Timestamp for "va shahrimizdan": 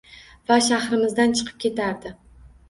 0.51-1.35